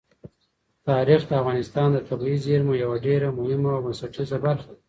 [0.87, 4.75] تاریخ د افغانستان د طبیعي زیرمو یوه ډېره مهمه او بنسټیزه برخه ده.